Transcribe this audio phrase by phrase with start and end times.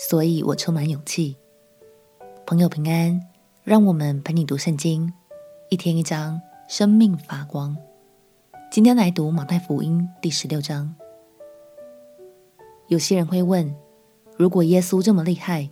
[0.00, 1.36] 所以我充满勇气。
[2.46, 3.20] 朋友平安，
[3.64, 5.12] 让我们陪你读圣经，
[5.70, 7.76] 一天一章，生命发光。
[8.70, 10.94] 今天来读马太福音第十六章。
[12.86, 13.74] 有些人会问：
[14.36, 15.68] 如果耶稣这么厉害，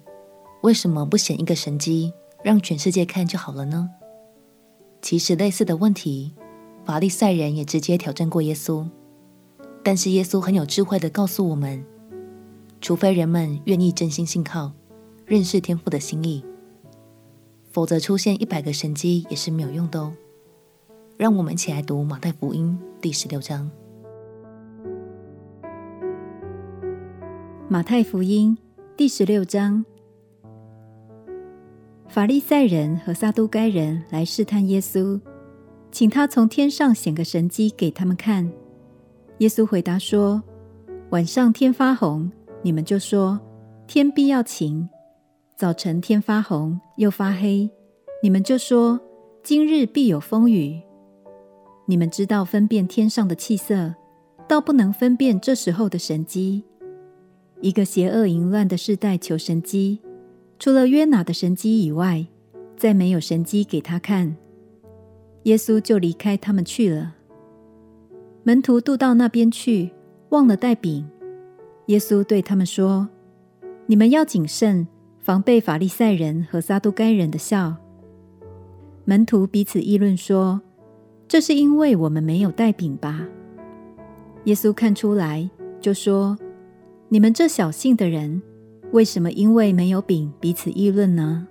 [0.62, 2.12] 为什么不显一个神迹，
[2.42, 3.88] 让全世界看就好了呢？
[5.00, 6.34] 其实类似的问题，
[6.84, 8.88] 法利赛人也直接挑战过耶稣，
[9.84, 11.86] 但是耶稣很有智慧的告诉我们。
[12.86, 14.70] 除非人们愿意真心信靠、
[15.24, 16.44] 认识天父的心意，
[17.72, 20.14] 否则出现一百个神迹也是没有用的哦。
[21.16, 23.68] 让我们一起来读马太福音第十六章。
[27.68, 28.56] 马太福音
[28.96, 29.84] 第十六章，
[32.06, 35.20] 法利赛人和撒都该人来试探耶稣，
[35.90, 38.48] 请他从天上显个神迹给他们看。
[39.38, 40.40] 耶稣回答说
[41.10, 42.30] ：“晚上天发红。”
[42.62, 43.40] 你们就说
[43.86, 44.88] 天必要晴；
[45.56, 47.70] 早晨天发红又发黑，
[48.22, 49.00] 你们就说
[49.42, 50.82] 今日必有风雨。
[51.86, 53.94] 你们知道分辨天上的气色，
[54.48, 56.64] 倒不能分辨这时候的神迹。
[57.60, 60.00] 一个邪恶淫乱的世代求神迹，
[60.58, 62.26] 除了约拿的神迹以外，
[62.76, 64.36] 再没有神迹给他看。
[65.44, 67.14] 耶稣就离开他们去了。
[68.42, 69.92] 门徒渡到那边去，
[70.30, 71.08] 忘了带饼。
[71.86, 73.08] 耶稣对他们说
[73.86, 74.88] ：“你们要谨慎，
[75.20, 77.76] 防备法利赛人和撒都该人的笑。”
[79.06, 80.60] 门徒彼此议论说
[81.28, 83.28] ：“这是因为我们没有带饼吧？”
[84.46, 85.48] 耶稣看出来，
[85.80, 86.36] 就说
[87.08, 88.42] ：“你们这小信的人，
[88.90, 91.46] 为什么因为没有饼彼此议论呢？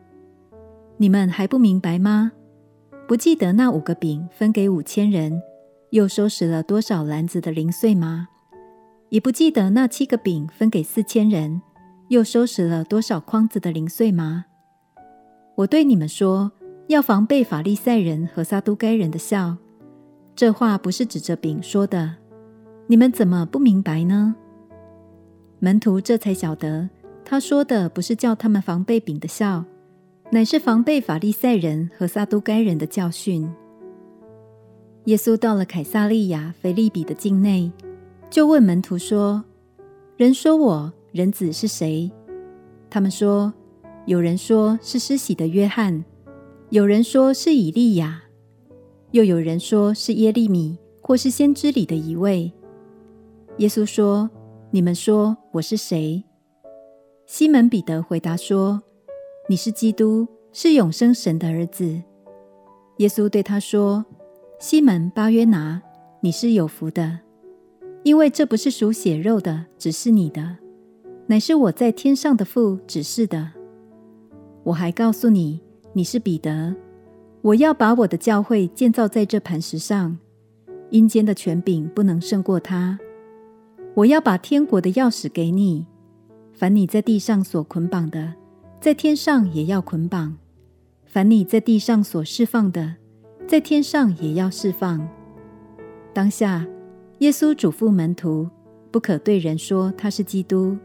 [0.97, 2.33] 你们还不明白吗？
[3.07, 5.41] 不记得那五个饼分给五千人，
[5.91, 8.27] 又收拾了多少篮子的零碎吗？”
[9.15, 11.61] 也不记得那七个饼分给四千人，
[12.09, 14.43] 又收拾了多少筐子的零碎吗？
[15.55, 16.51] 我对你们说，
[16.87, 19.55] 要防备法利赛人和撒都该人的笑。
[20.35, 22.15] 这话不是指着饼说的，
[22.87, 24.35] 你们怎么不明白呢？
[25.59, 26.89] 门徒这才晓得，
[27.23, 29.63] 他说的不是叫他们防备饼的笑，
[30.29, 33.49] 乃是防备法利赛人和撒都该人的教训。
[35.05, 37.71] 耶稣到了凯撒利亚腓利比的境内。
[38.29, 39.43] 就问门徒说
[40.17, 42.11] ：“人说我人子是谁？”
[42.89, 43.53] 他们说
[44.05, 46.03] ：“有人说是施洗的约翰，
[46.69, 48.23] 有人说是以利亚，
[49.11, 52.51] 又有人说是耶利米，或是先知里的一位。”
[53.59, 54.29] 耶稣说
[54.71, 56.23] ：“你们说我是谁？”
[57.25, 58.81] 西门彼得回答说
[59.47, 62.01] ：“你是基督，是永生神的儿子。”
[62.97, 64.05] 耶稣对他说
[64.59, 65.81] ：“西门巴约拿，
[66.21, 67.19] 你是有福的。”
[68.05, 70.57] 因为这不是属血肉的只是你的，
[71.25, 73.49] 乃是我在天上的父指示的。
[74.63, 75.59] 我还告诉你，
[75.91, 76.75] 你是彼得，
[77.41, 80.15] 我要把我的教会建造在这磐石上，
[80.91, 82.99] 阴间的权柄不能胜过它。
[83.95, 85.87] 我要把天国的钥匙给你，
[86.53, 88.35] 凡你在地上所捆绑的，
[88.79, 90.37] 在天上也要捆绑；
[91.07, 92.97] 凡你在地上所释放的，
[93.47, 95.09] 在天上也要释放。
[96.13, 96.67] 当下。
[97.19, 98.49] 耶稣嘱咐门徒，
[98.91, 100.77] 不可对人说他是基督。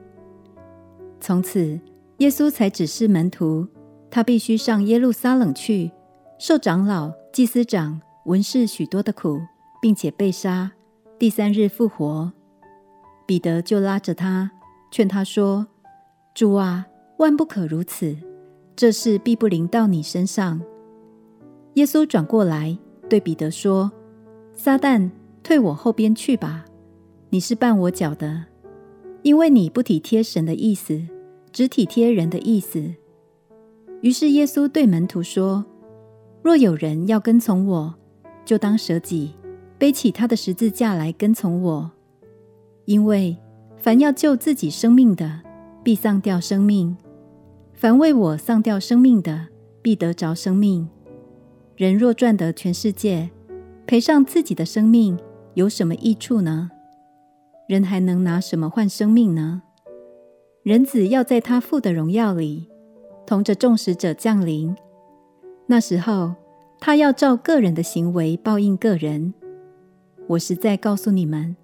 [1.20, 1.78] 从此，
[2.18, 3.66] 耶稣才指示门徒，
[4.10, 5.90] 他必须上耶路撒冷去，
[6.38, 9.40] 受长老、祭司长、文士许多的苦，
[9.82, 10.70] 并且被杀，
[11.18, 12.32] 第三日复活。
[13.26, 14.50] 彼得就拉着他，
[14.90, 15.66] 劝他说
[16.34, 16.86] ：“主啊，
[17.18, 18.16] 万不可如此，
[18.74, 20.60] 这事必不临到你身上。”
[21.74, 22.78] 耶稣转过来
[23.08, 23.90] 对彼得说
[24.54, 25.10] ：“撒旦。”
[25.42, 26.64] 退我后边去吧！
[27.30, 28.44] 你是绊我脚的，
[29.22, 31.00] 因为你不体贴神的意思，
[31.52, 32.94] 只体贴人的意思。
[34.00, 35.64] 于是耶稣对门徒说
[36.42, 37.94] ：“若有人要跟从我，
[38.44, 39.34] 就当舍己，
[39.78, 41.90] 背起他的十字架来跟从我。
[42.84, 43.36] 因为
[43.76, 45.40] 凡要救自己生命的，
[45.82, 46.96] 必丧掉生命；
[47.74, 49.48] 凡为我丧掉生命的，
[49.80, 50.88] 必得着生命。
[51.76, 53.30] 人若赚得全世界，
[53.86, 55.18] 赔上自己的生命。”
[55.60, 56.70] 有什么益处呢？
[57.68, 59.60] 人还能拿什么换生命呢？
[60.62, 62.70] 人子要在他父的荣耀里，
[63.26, 64.74] 同着众使者降临。
[65.66, 66.32] 那时候，
[66.80, 69.34] 他要照个人的行为报应个人。
[70.28, 71.54] 我实在告诉你们，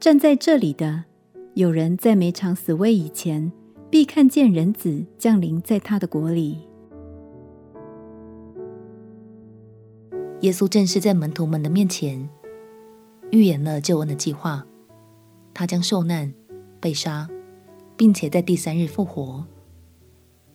[0.00, 1.04] 站在这里的，
[1.52, 3.52] 有人在每场死位以前，
[3.90, 6.60] 必看见人子降临在他的国里。
[10.40, 12.26] 耶稣正是在门徒们的面前
[13.34, 14.64] 预言了救恩的计划，
[15.52, 16.32] 他将受难、
[16.80, 17.28] 被杀，
[17.96, 19.44] 并且在第三日复活。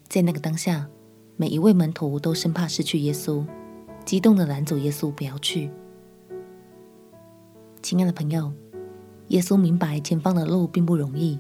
[0.08, 0.88] 在那个当下，
[1.36, 3.46] 每一位门徒都生怕失去耶稣，
[4.06, 5.70] 激动地拦阻耶稣不要去。
[7.82, 8.54] 亲爱的朋友，
[9.28, 11.38] 耶稣明白前方的路并不容易，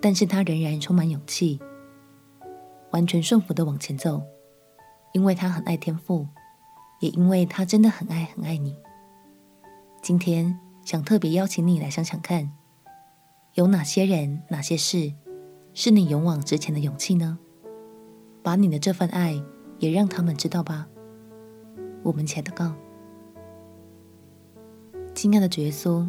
[0.00, 1.58] 但是他仍然充满勇气，
[2.92, 4.22] 完全顺服的往前走，
[5.12, 6.28] 因为他很爱天父。
[7.00, 8.74] 也因为他真的很爱很爱你，
[10.06, 12.52] 今天想特别邀请你来想想看，
[13.54, 15.12] 有哪些人、哪些事
[15.74, 17.36] 是你勇往直前的勇气呢？
[18.40, 19.42] 把你的这份爱
[19.80, 20.86] 也让他们知道吧。
[22.04, 22.72] 我们且祷告，
[25.12, 26.08] 亲爱的主耶稣，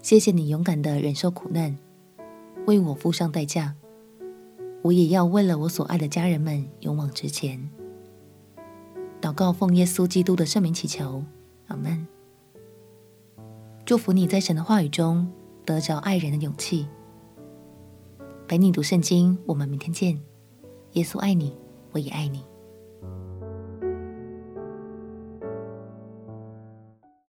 [0.00, 1.76] 谢谢你勇敢的忍受苦难，
[2.68, 3.74] 为我付上代价，
[4.82, 7.68] 我也要为了我所爱的家人们勇往直前。
[9.20, 11.24] 祷告奉耶稣基督的圣名祈求，
[11.66, 12.06] 阿门。
[13.86, 15.30] 祝福你在神的话语中
[15.66, 16.88] 得着爱人的勇气。
[18.48, 20.18] 陪你读圣经，我们明天见。
[20.92, 21.54] 耶稣爱你，
[21.92, 22.42] 我也爱你。